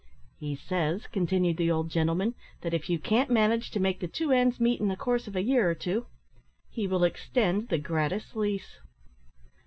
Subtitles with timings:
[0.39, 4.31] "He says," continued the old gentleman, "that if you can't manage to make the two
[4.31, 6.07] ends meet in the course of a year or two,
[6.71, 8.79] he will extend the gratis lease."